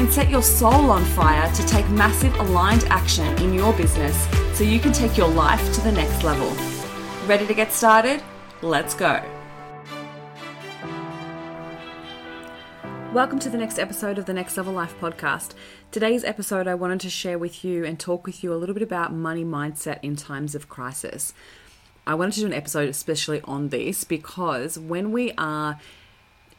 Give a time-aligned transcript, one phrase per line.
[0.00, 4.16] and set your soul on fire to take massive aligned action in your business
[4.56, 6.48] so you can take your life to the next level.
[7.26, 8.22] Ready to get started?
[8.62, 9.22] Let's go.
[13.12, 15.52] Welcome to the next episode of the Next Level Life podcast.
[15.90, 18.82] Today's episode, I wanted to share with you and talk with you a little bit
[18.82, 21.34] about money mindset in times of crisis.
[22.06, 25.78] I wanted to do an episode especially on this because when we are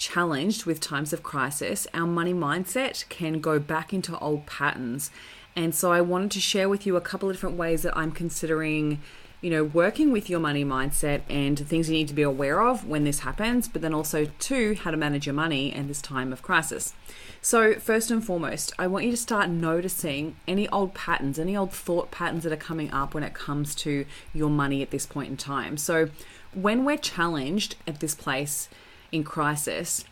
[0.01, 5.11] challenged with times of crisis, our money mindset can go back into old patterns.
[5.55, 8.11] And so I wanted to share with you a couple of different ways that I'm
[8.11, 8.99] considering,
[9.41, 12.87] you know, working with your money mindset and things you need to be aware of
[12.87, 16.33] when this happens, but then also, two, how to manage your money in this time
[16.33, 16.95] of crisis.
[17.39, 21.73] So, first and foremost, I want you to start noticing any old patterns, any old
[21.73, 25.29] thought patterns that are coming up when it comes to your money at this point
[25.29, 25.77] in time.
[25.77, 26.09] So,
[26.55, 28.67] when we're challenged at this place,
[29.11, 30.05] in crisis,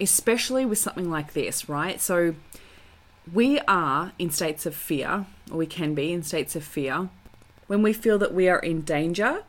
[0.00, 2.00] especially with something like this, right?
[2.00, 2.34] So
[3.32, 7.08] we are in states of fear, or we can be in states of fear,
[7.66, 9.44] when we feel that we are in danger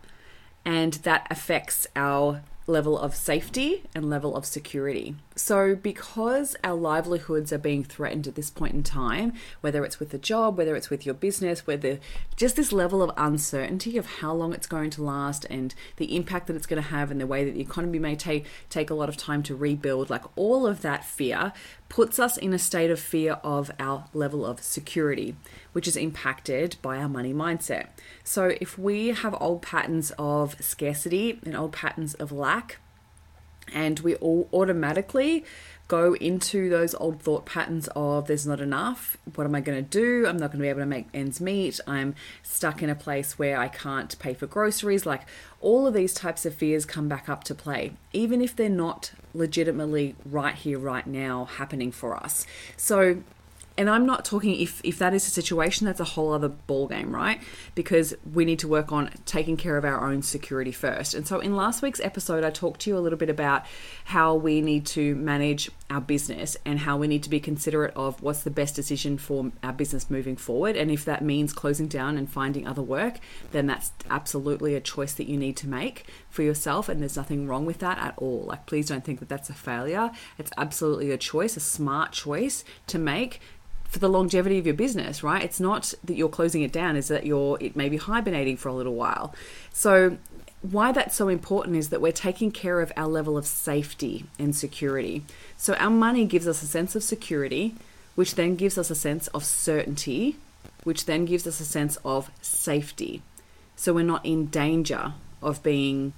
[0.64, 5.16] and that affects our level of safety and level of security.
[5.36, 10.14] So, because our livelihoods are being threatened at this point in time, whether it's with
[10.14, 12.00] a job, whether it's with your business, whether
[12.36, 16.46] just this level of uncertainty of how long it's going to last and the impact
[16.48, 18.94] that it's going to have and the way that the economy may take take a
[18.94, 21.52] lot of time to rebuild, like all of that fear
[21.90, 25.36] puts us in a state of fear of our level of security,
[25.74, 27.88] which is impacted by our money mindset.
[28.24, 32.78] So, if we have old patterns of scarcity and old patterns of lack,
[33.74, 35.46] and we all automatically
[35.88, 39.18] go into those old thought patterns of there's not enough.
[39.36, 40.26] What am I going to do?
[40.26, 41.80] I'm not going to be able to make ends meet.
[41.86, 45.06] I'm stuck in a place where I can't pay for groceries.
[45.06, 45.24] Like
[45.62, 49.12] all of these types of fears come back up to play, even if they're not
[49.34, 52.48] legitimately right here, right now happening for us.
[52.78, 53.22] So
[53.78, 56.88] and I'm not talking if if that is a situation, that's a whole other ball
[56.88, 57.42] game, right?
[57.74, 61.14] Because we need to work on taking care of our own security first.
[61.14, 63.66] And so in last week's episode, I talked to you a little bit about
[64.06, 68.22] how we need to manage our business and how we need to be considerate of
[68.24, 70.76] what's the best decision for our business moving forward.
[70.76, 73.20] And if that means closing down and finding other work,
[73.52, 76.90] then that's absolutely a choice that you need to make for yourself.
[76.90, 78.46] And there's nothing wrong with that at all.
[78.46, 80.10] Like, please don't think that that's a failure.
[80.40, 83.40] It's absolutely a choice, a smart choice to make
[83.86, 85.44] for the longevity of your business, right?
[85.44, 88.70] It's not that you're closing it down, is that you're it may be hibernating for
[88.70, 89.36] a little while.
[89.72, 90.18] So
[90.64, 94.56] why that's so important is that we're taking care of our level of safety and
[94.56, 95.24] security.
[95.58, 97.76] So our money gives us a sense of security,
[98.16, 100.38] which then gives us a sense of certainty,
[100.86, 103.22] which then gives us a sense of safety.
[103.76, 106.14] So we're not in danger of being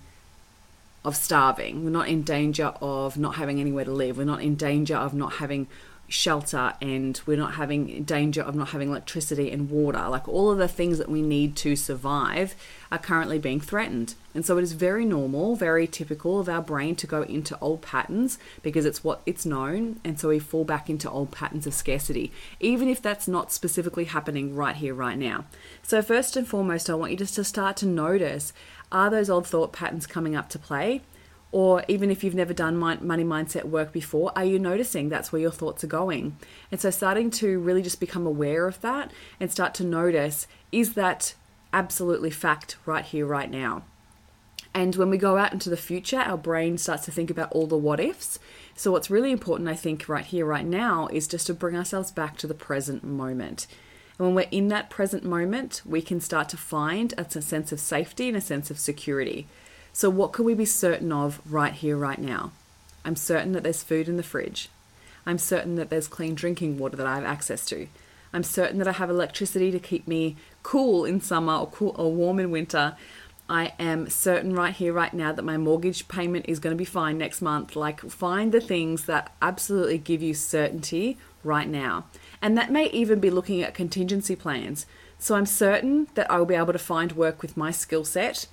[1.04, 1.84] of starving.
[1.84, 4.18] We're not in danger of not having anywhere to live.
[4.18, 5.68] We're not in danger of not having
[6.08, 10.08] shelter and we're not having danger of not having electricity and water.
[10.10, 12.56] Like all of the things that we need to survive
[12.92, 14.16] are currently being threatened.
[14.34, 17.82] And so it is very normal, very typical of our brain to go into old
[17.82, 20.00] patterns because it's what it's known.
[20.04, 24.06] And so we fall back into old patterns of scarcity, even if that's not specifically
[24.06, 25.46] happening right here, right now.
[25.84, 28.54] So, first and foremost, I want you just to start to notice
[28.92, 31.02] are those old thought patterns coming up to play?
[31.52, 35.42] Or even if you've never done money mindset work before, are you noticing that's where
[35.42, 36.38] your thoughts are going?
[36.72, 40.94] And so, starting to really just become aware of that and start to notice is
[40.96, 41.34] that
[41.72, 43.84] absolutely fact right here, right now?
[44.74, 47.66] And when we go out into the future, our brain starts to think about all
[47.66, 48.40] the what ifs.
[48.76, 52.12] So, what's really important, I think, right here, right now, is just to bring ourselves
[52.12, 53.68] back to the present moment.
[54.18, 57.80] And when we're in that present moment, we can start to find a sense of
[57.80, 59.48] safety and a sense of security.
[59.96, 62.52] So, what can we be certain of right here, right now?
[63.06, 64.68] I'm certain that there's food in the fridge.
[65.26, 67.88] I'm certain that there's clean drinking water that I have access to.
[68.34, 72.12] I'm certain that I have electricity to keep me cool in summer or cool or
[72.12, 72.98] warm in winter.
[73.48, 76.84] I am certain right here, right now, that my mortgage payment is going to be
[76.84, 77.78] fine next month.
[77.78, 82.08] Like, find the things that absolutely give you certainty right now.
[82.42, 84.88] And that may even be looking at contingency plans.
[85.20, 88.48] So, I'm certain that I will be able to find work with my skill set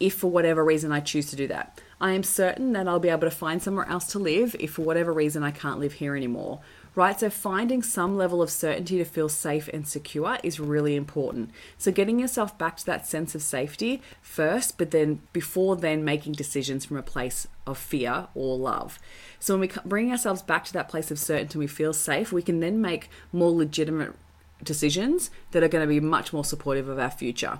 [0.00, 1.80] if for whatever reason I choose to do that.
[2.00, 4.82] I am certain that I'll be able to find somewhere else to live if for
[4.82, 6.60] whatever reason I can't live here anymore.
[6.94, 7.18] right?
[7.18, 11.50] So finding some level of certainty to feel safe and secure is really important.
[11.78, 16.34] So getting yourself back to that sense of safety first, but then before then making
[16.34, 18.98] decisions from a place of fear or love.
[19.40, 22.42] So when we bring ourselves back to that place of certainty, we feel safe, we
[22.42, 24.14] can then make more legitimate
[24.62, 27.58] decisions that are going to be much more supportive of our future.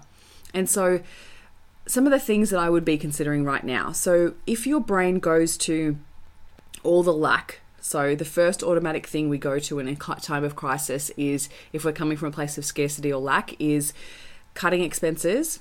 [0.53, 1.01] And so
[1.87, 3.93] some of the things that I would be considering right now.
[3.93, 5.97] So if your brain goes to
[6.83, 10.57] all the lack so, the first automatic thing we go to in a time of
[10.57, 13.93] crisis is if we're coming from a place of scarcity or lack, is
[14.55, 15.61] cutting expenses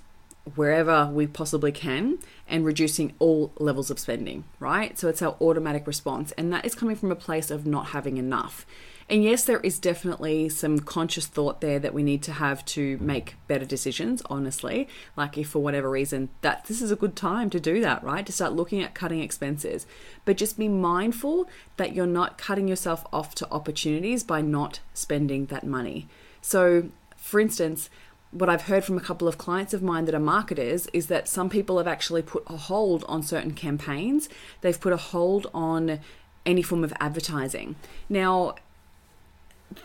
[0.55, 4.97] wherever we possibly can and reducing all levels of spending, right?
[4.97, 6.31] So, it's our automatic response.
[6.37, 8.65] And that is coming from a place of not having enough.
[9.13, 12.97] And yes, there is definitely some conscious thought there that we need to have to
[12.97, 14.87] make better decisions, honestly.
[15.15, 18.25] Like if for whatever reason that this is a good time to do that, right?
[18.25, 19.85] To start looking at cutting expenses.
[20.25, 25.45] But just be mindful that you're not cutting yourself off to opportunities by not spending
[25.45, 26.07] that money.
[26.41, 27.91] So, for instance,
[28.31, 31.27] what I've heard from a couple of clients of mine that are marketers is that
[31.27, 34.27] some people have actually put a hold on certain campaigns.
[34.61, 35.99] They've put a hold on
[36.47, 37.75] any form of advertising.
[38.09, 38.55] Now,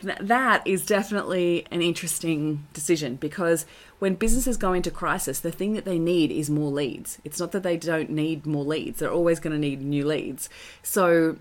[0.03, 3.65] that is definitely an interesting decision because
[3.99, 7.19] when businesses go into crisis, the thing that they need is more leads.
[7.25, 10.49] It's not that they don't need more leads, they're always going to need new leads.
[10.83, 11.37] So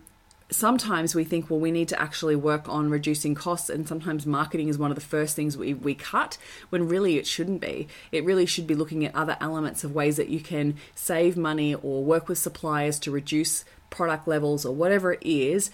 [0.50, 4.69] sometimes we think, well, we need to actually work on reducing costs, and sometimes marketing
[4.69, 6.38] is one of the first things we, we cut
[6.69, 7.88] when really it shouldn't be.
[8.12, 11.75] It really should be looking at other elements of ways that you can save money
[11.75, 15.72] or work with suppliers to reduce product levels or whatever it is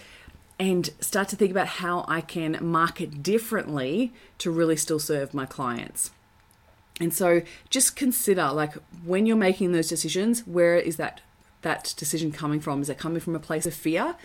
[0.63, 5.45] and start to think about how I can market differently to really still serve my
[5.45, 6.12] clients.
[7.01, 11.19] And so just consider like when you're making those decisions, where is that
[11.63, 12.81] that decision coming from?
[12.81, 14.15] Is it coming from a place of fear?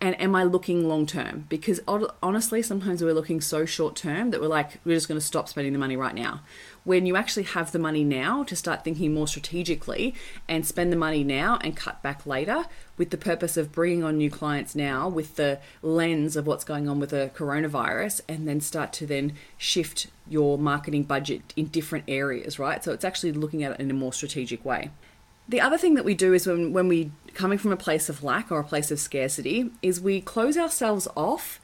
[0.00, 1.44] And am I looking long term?
[1.48, 1.80] Because
[2.22, 5.48] honestly, sometimes we're looking so short term that we're like, we're just going to stop
[5.48, 6.40] spending the money right now.
[6.84, 10.14] When you actually have the money now to start thinking more strategically
[10.48, 12.64] and spend the money now and cut back later
[12.96, 16.88] with the purpose of bringing on new clients now with the lens of what's going
[16.88, 22.04] on with the coronavirus and then start to then shift your marketing budget in different
[22.08, 22.82] areas, right?
[22.82, 24.90] So it's actually looking at it in a more strategic way.
[25.50, 28.22] The other thing that we do is when, when we coming from a place of
[28.22, 31.60] lack or a place of scarcity is we close ourselves off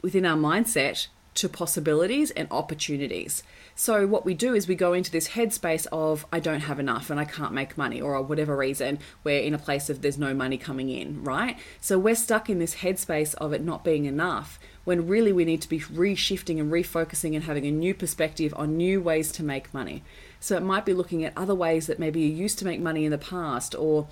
[0.00, 3.42] within our mindset to possibilities and opportunities.
[3.74, 7.10] So what we do is we go into this headspace of I don't have enough
[7.10, 10.32] and I can't make money or whatever reason we're in a place of there's no
[10.32, 11.58] money coming in, right?
[11.80, 15.62] So we're stuck in this headspace of it not being enough when really we need
[15.62, 19.74] to be reshifting and refocusing and having a new perspective on new ways to make
[19.74, 20.04] money.
[20.40, 23.04] So it might be looking at other ways that maybe you used to make money
[23.04, 24.08] in the past or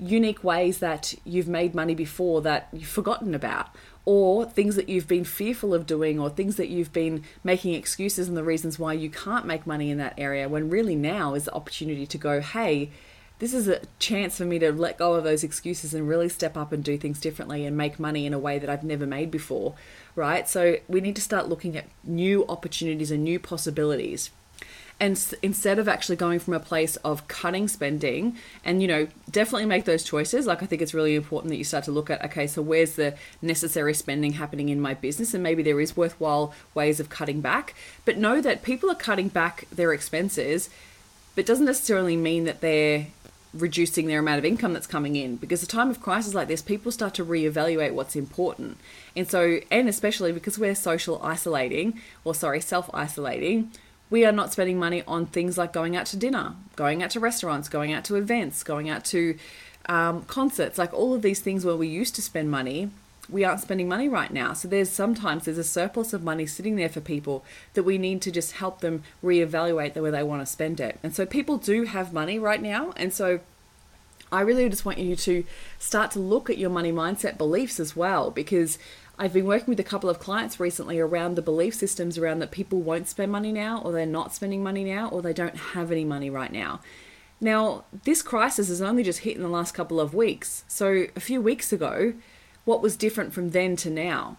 [0.00, 3.68] unique ways that you've made money before that you've forgotten about
[4.04, 8.28] or things that you've been fearful of doing or things that you've been making excuses
[8.28, 11.46] and the reasons why you can't make money in that area when really now is
[11.46, 12.90] the opportunity to go hey
[13.40, 16.56] this is a chance for me to let go of those excuses and really step
[16.56, 19.30] up and do things differently and make money in a way that I've never made
[19.30, 19.74] before,
[20.16, 20.48] right?
[20.48, 24.30] So we need to start looking at new opportunities and new possibilities
[25.00, 29.66] and instead of actually going from a place of cutting spending and you know definitely
[29.66, 32.24] make those choices like i think it's really important that you start to look at
[32.24, 35.34] okay so where's the necessary spending happening in my business?
[35.34, 37.74] And maybe there is worthwhile ways of cutting back.
[38.04, 40.70] But know that people are cutting back their expenses
[41.34, 43.06] but doesn't necessarily mean that they're
[43.54, 45.36] reducing their amount of income that's coming in.
[45.36, 48.78] Because a time of crisis like this people start to reevaluate what's important.
[49.16, 53.70] And so and especially because we're social isolating or sorry self isolating
[54.10, 57.20] we are not spending money on things like going out to dinner, going out to
[57.20, 59.36] restaurants, going out to events, going out to
[59.86, 62.90] um, concerts, like all of these things where we used to spend money.
[63.28, 64.54] We aren't spending money right now.
[64.54, 68.22] So there's sometimes there's a surplus of money sitting there for people that we need
[68.22, 70.98] to just help them reevaluate the way they want to spend it.
[71.02, 72.94] And so people do have money right now.
[72.96, 73.40] And so
[74.32, 75.44] I really just want you to
[75.78, 78.78] start to look at your money mindset beliefs as well because
[79.20, 82.52] I've been working with a couple of clients recently around the belief systems around that
[82.52, 85.90] people won't spend money now, or they're not spending money now, or they don't have
[85.90, 86.80] any money right now.
[87.40, 90.62] Now, this crisis has only just hit in the last couple of weeks.
[90.68, 92.14] So, a few weeks ago,
[92.64, 94.36] what was different from then to now?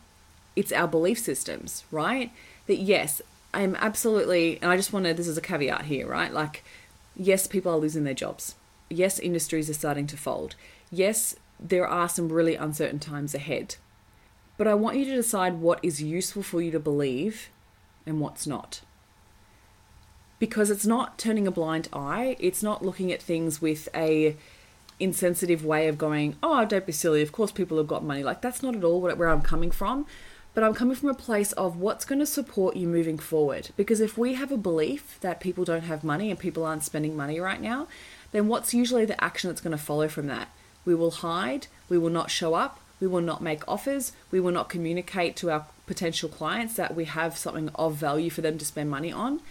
[0.56, 2.32] It's our belief systems, right?
[2.68, 3.22] That yes,
[3.54, 6.32] I am absolutely, and I just want to, this is a caveat here, right?
[6.32, 6.64] Like,
[7.18, 8.56] yes, people are losing their jobs.
[8.90, 10.56] Yes, industries are starting to fold.
[10.90, 13.76] Yes, there are some really uncertain times ahead.
[14.60, 17.50] But I want you to decide what is useful for you to believe
[18.06, 18.82] and what's not.
[20.38, 24.36] Because it's not turning a blind eye, it's not looking at things with a
[25.00, 27.22] insensitive way of going, "Oh, don't be silly.
[27.22, 30.06] Of course people have got money." Like that's not at all where I'm coming from.
[30.56, 33.70] but I'm coming from a place of what's going to support you moving forward.
[33.78, 37.16] Because if we have a belief that people don't have money and people aren't spending
[37.16, 37.88] money right now,
[38.32, 40.50] then what's usually the action that's going to follow from that?
[40.84, 44.52] We will hide, we will not show up, we will not make offers, we will
[44.52, 48.66] not communicate to our potential clients that we have something of value for them to
[48.66, 49.42] spend money on,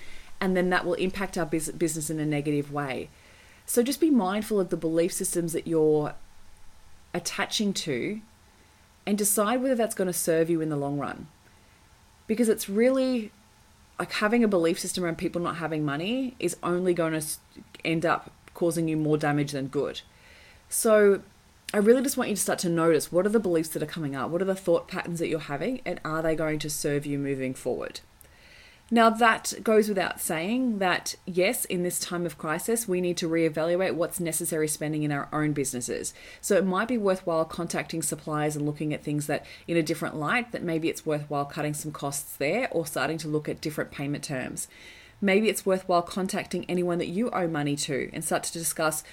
[0.41, 3.09] and then that will impact our business in a negative way.
[3.67, 6.15] So just be mindful of the belief systems that you're
[7.13, 8.21] attaching to
[9.07, 11.29] and decide whether that's going to serve you in the long run.
[12.27, 13.31] Because it's really
[13.99, 17.27] like having a belief system around people not having money is only going to
[17.85, 20.03] end up causing you more damage than good.
[20.69, 21.23] So
[21.75, 23.87] I really just want you to start to notice what are the beliefs that are
[23.87, 26.71] coming up, what are the thought patterns that you're having, and are they going to
[26.71, 28.01] serve you moving forward?
[28.91, 33.29] Now, that goes without saying that, yes, in this time of crisis, we need to
[33.29, 36.15] reevaluate what's necessary spending in our own businesses.
[36.41, 40.17] So it might be worthwhile contacting suppliers and looking at things that in a different
[40.17, 43.91] light, that maybe it's worthwhile cutting some costs there or starting to look at different
[43.91, 44.69] payment terms.
[45.21, 49.05] Maybe it's worthwhile contacting anyone that you owe money to and start to discuss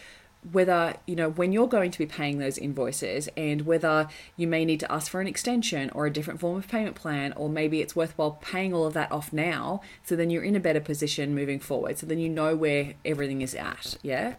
[0.52, 4.64] whether you know when you're going to be paying those invoices and whether you may
[4.66, 7.82] need to ask for an extension or a different form of payment plan or maybe
[7.82, 11.34] it's worthwhile paying all of that off now so then you're in a better position
[11.34, 14.36] moving forward so then you know where everything is at yeah?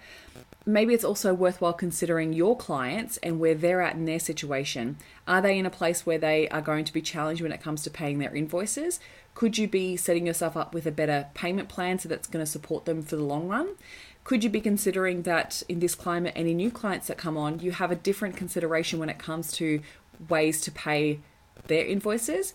[0.68, 4.96] Maybe it's also worthwhile considering your clients and where they're at in their situation.
[5.26, 7.82] Are they in a place where they are going to be challenged when it comes
[7.82, 8.98] to paying their invoices?
[9.34, 12.50] Could you be setting yourself up with a better payment plan so that's going to
[12.50, 13.76] support them for the long run
[14.26, 17.70] could you be considering that in this climate, any new clients that come on, you
[17.70, 19.80] have a different consideration when it comes to
[20.28, 21.20] ways to pay
[21.68, 22.52] their invoices?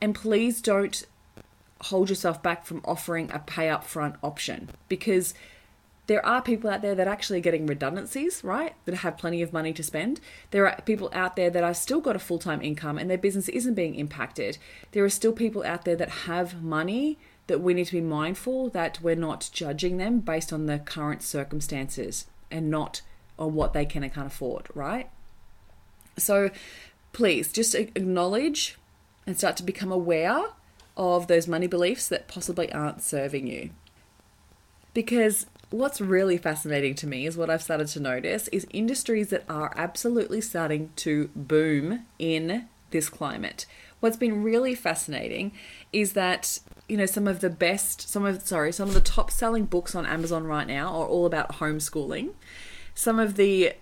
[0.00, 1.04] And please don't
[1.80, 5.34] hold yourself back from offering a pay up front option because
[6.06, 8.76] there are people out there that are actually getting redundancies, right?
[8.84, 10.20] That have plenty of money to spend.
[10.52, 13.18] There are people out there that are still got a full time income and their
[13.18, 14.58] business isn't being impacted.
[14.92, 17.18] There are still people out there that have money
[17.48, 21.22] that we need to be mindful that we're not judging them based on the current
[21.22, 23.02] circumstances and not
[23.38, 25.10] on what they can and can't afford, right?
[26.16, 26.50] So
[27.12, 28.78] please just acknowledge
[29.26, 30.44] and start to become aware
[30.96, 33.70] of those money beliefs that possibly aren't serving you.
[34.94, 39.44] Because what's really fascinating to me is what I've started to notice is industries that
[39.48, 43.66] are absolutely starting to boom in this climate.
[44.00, 45.52] What's been really fascinating
[45.92, 49.30] is that you know some of the best some of sorry some of the top
[49.30, 52.30] selling books on amazon right now are all about homeschooling.
[52.94, 53.74] Some of the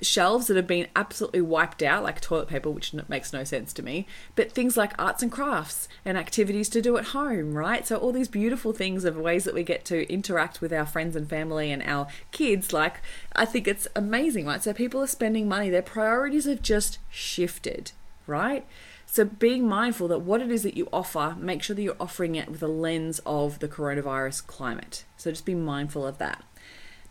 [0.00, 3.82] shelves that have been absolutely wiped out like toilet paper which makes no sense to
[3.82, 7.86] me but things like arts and crafts and activities to do at home right?
[7.86, 11.16] So all these beautiful things of ways that we get to interact with our friends
[11.16, 13.02] and family and our kids like
[13.34, 14.62] i think it's amazing right?
[14.62, 15.68] So people are spending money.
[15.68, 17.92] Their priorities have just shifted
[18.26, 18.64] right
[19.12, 22.34] so being mindful that what it is that you offer, make sure that you're offering
[22.34, 25.04] it with a lens of the coronavirus climate.
[25.18, 26.42] So just be mindful of that.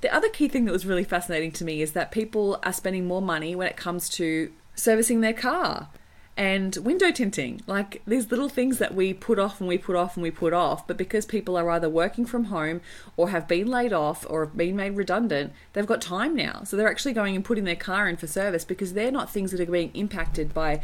[0.02, 3.06] The other key thing that was really fascinating to me is that people are spending
[3.06, 5.90] more money when it comes to servicing their car
[6.36, 7.62] and window tinting.
[7.68, 10.54] Like these little things that we put off and we put off and we put
[10.54, 12.82] off, but because people are either working from home
[13.16, 16.64] or have been laid off or have been made redundant, they've got time now.
[16.64, 19.52] So they're actually going and putting their car in for service because they're not things
[19.52, 20.82] that are being impacted by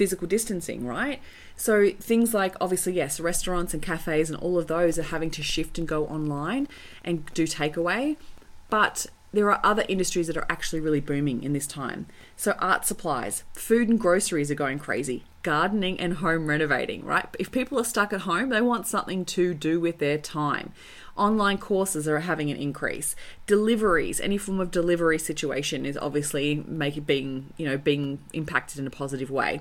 [0.00, 1.20] physical distancing, right?
[1.56, 5.42] So things like obviously yes, restaurants and cafes and all of those are having to
[5.42, 6.68] shift and go online
[7.04, 8.16] and do takeaway,
[8.70, 9.04] but
[9.34, 12.06] there are other industries that are actually really booming in this time.
[12.34, 17.26] So art supplies, food and groceries are going crazy, gardening and home renovating, right?
[17.38, 20.72] If people are stuck at home, they want something to do with their time.
[21.14, 23.14] Online courses are having an increase.
[23.46, 28.86] Deliveries, any form of delivery situation is obviously making being, you know, being impacted in
[28.86, 29.60] a positive way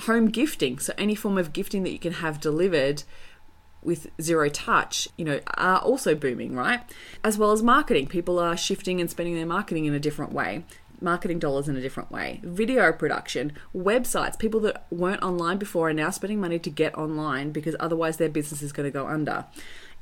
[0.00, 3.02] home gifting, so any form of gifting that you can have delivered
[3.82, 6.80] with zero touch, you know, are also booming, right?
[7.22, 8.08] As well as marketing.
[8.08, 10.64] People are shifting and spending their marketing in a different way,
[11.00, 12.40] marketing dollars in a different way.
[12.42, 17.50] Video production, websites, people that weren't online before are now spending money to get online
[17.50, 19.46] because otherwise their business is going to go under.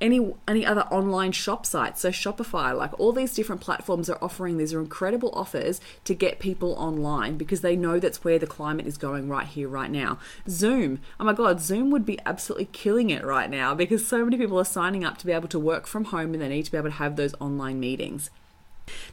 [0.00, 4.58] Any any other online shop sites so shopify like all these different platforms are offering
[4.58, 8.88] these are incredible offers to get people online because they know that's where the climate
[8.88, 10.18] is going right here right now.
[10.48, 14.36] Zoom oh my god zoom would be absolutely killing it right now because so many
[14.36, 16.72] people are signing up to be able to work from home and they need to
[16.72, 18.30] be able to have those online meetings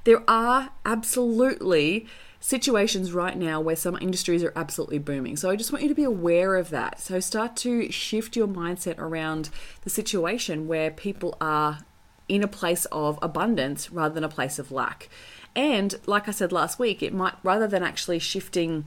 [0.03, 2.07] there are absolutely
[2.39, 5.37] situations right now where some industries are absolutely booming.
[5.37, 6.99] So I just want you to be aware of that.
[6.99, 9.49] So start to shift your mindset around
[9.83, 11.79] the situation where people are
[12.27, 15.07] in a place of abundance rather than a place of lack.
[15.55, 18.85] And like I said last week, it might rather than actually shifting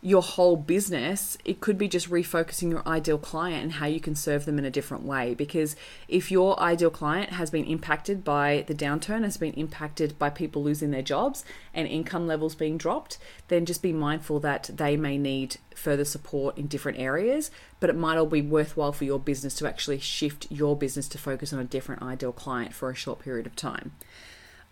[0.00, 4.14] your whole business, it could be just refocusing your ideal client and how you can
[4.14, 5.34] serve them in a different way.
[5.34, 5.74] Because
[6.06, 10.62] if your ideal client has been impacted by the downturn, has been impacted by people
[10.62, 15.18] losing their jobs and income levels being dropped, then just be mindful that they may
[15.18, 17.50] need further support in different areas.
[17.80, 21.18] But it might all be worthwhile for your business to actually shift your business to
[21.18, 23.92] focus on a different ideal client for a short period of time.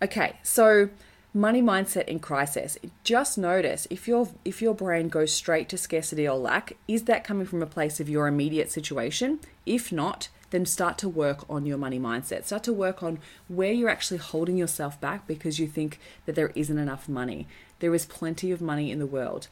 [0.01, 0.91] Okay, so
[1.37, 2.79] money mindset in crisis.
[3.05, 7.25] Just notice if your if your brain goes straight to scarcity or lack is that
[7.25, 9.39] coming from a place of your immediate situation?
[9.67, 12.45] If not then start to work on your money mindset.
[12.45, 16.53] Start to work on where you're actually holding yourself back because you think that there
[16.55, 17.47] isn't enough money.
[17.81, 19.49] There is plenty of money in the world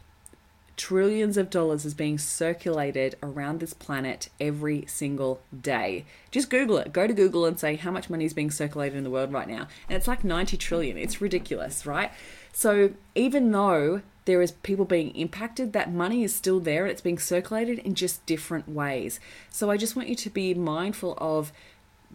[0.77, 6.05] trillions of dollars is being circulated around this planet every single day.
[6.31, 6.93] Just Google it.
[6.93, 9.49] Go to Google and say how much money is being circulated in the world right
[9.49, 9.69] now.
[9.89, 10.97] And it's like 90 trillion.
[10.97, 12.11] It's ridiculous, right?
[12.53, 17.01] So even though there is people being impacted, that money is still there and it's
[17.01, 19.21] being circulated in just different ways.
[19.51, 21.53] So I just want you to be mindful of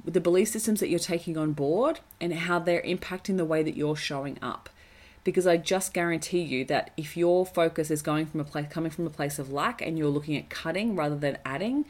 [0.06, 3.76] the belief systems that you're taking on board and how they're impacting the way that
[3.76, 4.70] you're showing up
[5.24, 8.92] because I just guarantee you that if your focus is going from a place coming
[8.92, 11.86] from a place of lack and you're looking at cutting rather than adding,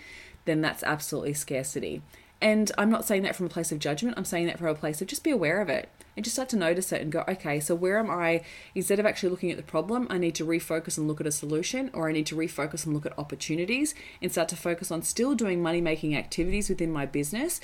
[0.45, 2.01] then that's absolutely scarcity.
[2.41, 4.75] And I'm not saying that from a place of judgment, I'm saying that from a
[4.75, 7.23] place of just be aware of it and just start to notice it and go,
[7.27, 8.43] okay, so where am I?
[8.73, 11.31] Instead of actually looking at the problem, I need to refocus and look at a
[11.31, 15.01] solution, or I need to refocus and look at opportunities and start to focus on
[15.01, 17.59] still doing money making activities within my business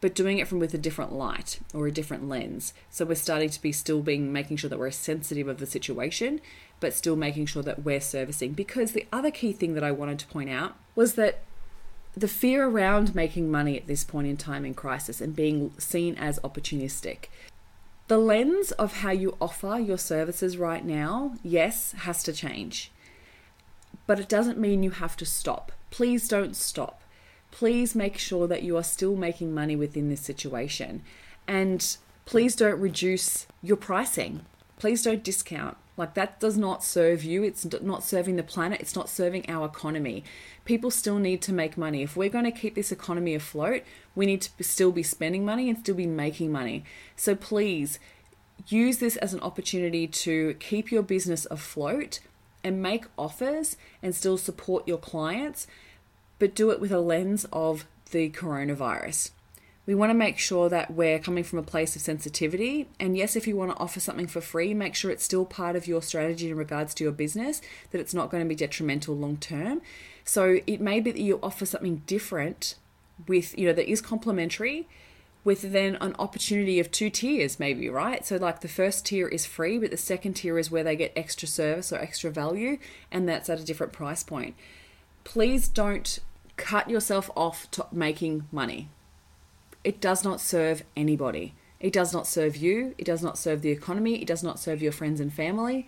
[0.00, 2.72] but doing it from with a different light or a different lens.
[2.90, 6.40] So we're starting to be still being making sure that we're sensitive of the situation,
[6.80, 8.52] but still making sure that we're servicing.
[8.52, 11.42] Because the other key thing that I wanted to point out was that
[12.16, 16.14] the fear around making money at this point in time in crisis and being seen
[16.16, 17.26] as opportunistic.
[18.06, 22.90] The lens of how you offer your services right now, yes, has to change.
[24.06, 25.72] But it doesn't mean you have to stop.
[25.90, 27.02] Please don't stop
[27.50, 31.02] please make sure that you are still making money within this situation.
[31.46, 34.42] And please don't reduce your pricing.
[34.78, 35.76] Please don't discount.
[35.96, 37.42] Like that does not serve you.
[37.42, 38.80] It's not serving the planet.
[38.80, 40.22] It's not serving our economy.
[40.64, 42.02] People still need to make money.
[42.02, 43.82] If we're going to keep this economy afloat,
[44.14, 46.84] we need to still be spending money and still be making money.
[47.16, 47.98] So please
[48.68, 52.20] use this as an opportunity to keep your business afloat
[52.62, 55.66] and make offers and still support your clients
[56.38, 59.30] but do it with a lens of the coronavirus.
[59.86, 62.88] We want to make sure that we're coming from a place of sensitivity.
[63.00, 65.76] And yes, if you want to offer something for free, make sure it's still part
[65.76, 69.16] of your strategy in regards to your business, that it's not going to be detrimental
[69.16, 69.80] long term.
[70.24, 72.74] So it may be that you offer something different
[73.26, 74.86] with, you know, that is complementary
[75.42, 78.26] with then an opportunity of two tiers, maybe, right?
[78.26, 81.14] So, like the first tier is free, but the second tier is where they get
[81.16, 82.76] extra service or extra value,
[83.10, 84.54] and that's at a different price point.
[85.24, 86.18] Please don't
[86.58, 88.90] cut yourself off to making money.
[89.82, 91.54] It does not serve anybody.
[91.80, 92.94] It does not serve you.
[92.98, 94.20] It does not serve the economy.
[94.20, 95.86] It does not serve your friends and family.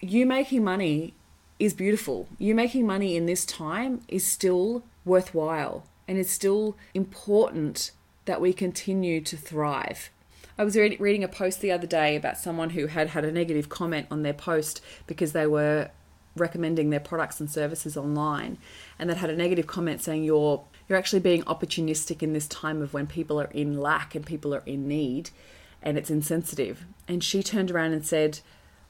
[0.00, 1.14] You making money
[1.58, 2.28] is beautiful.
[2.38, 7.92] You making money in this time is still worthwhile and it's still important
[8.24, 10.10] that we continue to thrive.
[10.58, 13.68] I was reading a post the other day about someone who had had a negative
[13.68, 15.90] comment on their post because they were
[16.38, 18.58] recommending their products and services online
[18.98, 22.80] and that had a negative comment saying you're you're actually being opportunistic in this time
[22.80, 25.30] of when people are in lack and people are in need
[25.82, 26.86] and it's insensitive.
[27.06, 28.40] And she turned around and said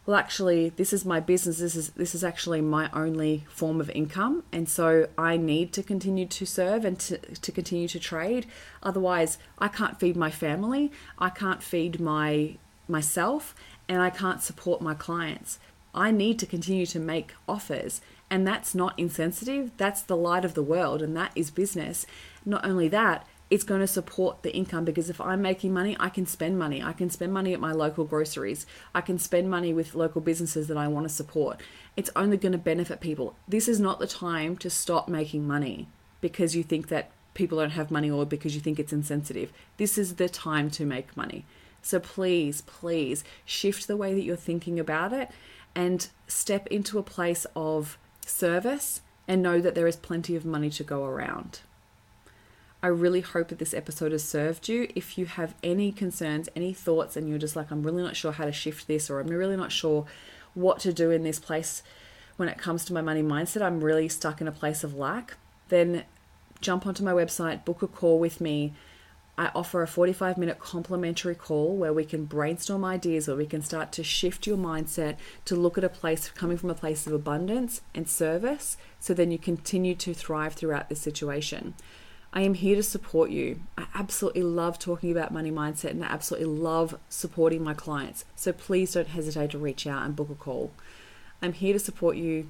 [0.06, 1.58] well actually this is my business.
[1.58, 5.82] This is this is actually my only form of income and so I need to
[5.82, 8.46] continue to serve and to, to continue to trade.
[8.82, 10.92] Otherwise I can't feed my family.
[11.18, 12.56] I can't feed my
[12.86, 13.54] myself
[13.88, 15.58] and I can't support my clients
[15.94, 18.00] I need to continue to make offers.
[18.30, 22.06] And that's not insensitive, that's the light of the world, and that is business.
[22.44, 26.10] Not only that, it's going to support the income because if I'm making money, I
[26.10, 26.82] can spend money.
[26.82, 28.66] I can spend money at my local groceries.
[28.94, 31.60] I can spend money with local businesses that I want to support.
[31.96, 33.36] It's only going to benefit people.
[33.46, 35.88] This is not the time to stop making money
[36.20, 39.50] because you think that people don't have money or because you think it's insensitive.
[39.78, 41.46] This is the time to make money.
[41.80, 45.30] So please, please shift the way that you're thinking about it
[45.78, 50.70] and step into a place of service and know that there is plenty of money
[50.70, 51.60] to go around.
[52.82, 54.90] I really hope that this episode has served you.
[54.96, 58.32] If you have any concerns, any thoughts, and you're just like, I'm really not sure
[58.32, 60.04] how to shift this, or I'm really not sure
[60.52, 61.84] what to do in this place
[62.38, 65.36] when it comes to my money mindset, I'm really stuck in a place of lack,
[65.68, 66.02] then
[66.60, 68.74] jump onto my website, book a call with me
[69.38, 73.62] I offer a 45 minute complimentary call where we can brainstorm ideas, where we can
[73.62, 77.12] start to shift your mindset to look at a place coming from a place of
[77.12, 81.74] abundance and service so then you continue to thrive throughout this situation.
[82.32, 83.60] I am here to support you.
[83.78, 88.24] I absolutely love talking about money mindset and I absolutely love supporting my clients.
[88.34, 90.72] So please don't hesitate to reach out and book a call.
[91.40, 92.48] I'm here to support you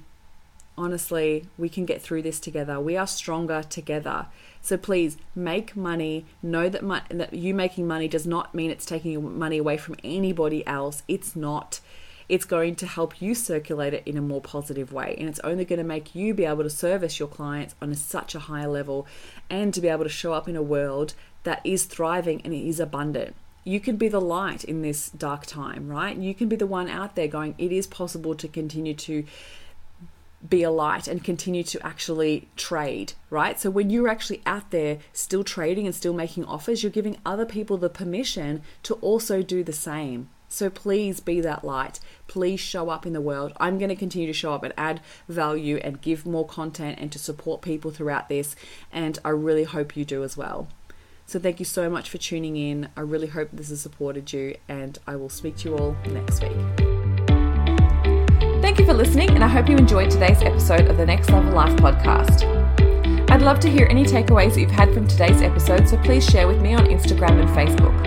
[0.79, 2.79] honestly, we can get through this together.
[2.79, 4.27] We are stronger together.
[4.61, 6.25] So please make money.
[6.41, 9.77] Know that, my, that you making money does not mean it's taking your money away
[9.77, 11.03] from anybody else.
[11.07, 11.81] It's not.
[12.27, 15.15] It's going to help you circulate it in a more positive way.
[15.17, 17.95] And it's only going to make you be able to service your clients on a,
[17.95, 19.05] such a higher level
[19.49, 21.13] and to be able to show up in a world
[21.43, 25.87] that is thriving and is abundant you can be the light in this dark time,
[25.87, 26.17] right?
[26.17, 29.25] You can be the one out there going, it is possible to continue to
[30.47, 33.59] be a light and continue to actually trade, right?
[33.59, 37.45] So when you're actually out there still trading and still making offers, you're giving other
[37.45, 40.29] people the permission to also do the same.
[40.47, 41.99] So please be that light.
[42.27, 43.53] Please show up in the world.
[43.57, 47.11] I'm going to continue to show up and add value and give more content and
[47.11, 48.55] to support people throughout this.
[48.91, 50.67] And I really hope you do as well.
[51.27, 52.89] So thank you so much for tuning in.
[52.97, 56.41] I really hope this has supported you, and I will speak to you all next
[56.41, 56.88] week.
[58.69, 61.53] Thank you for listening, and I hope you enjoyed today's episode of the Next Level
[61.53, 62.43] Life podcast.
[63.31, 66.47] I'd love to hear any takeaways that you've had from today's episode, so please share
[66.47, 67.97] with me on Instagram and Facebook.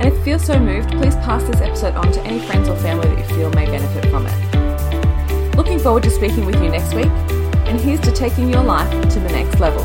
[0.00, 2.74] And if you feel so moved, please pass this episode on to any friends or
[2.78, 5.56] family that you feel may benefit from it.
[5.56, 9.20] Looking forward to speaking with you next week, and here's to taking your life to
[9.20, 9.84] the next level.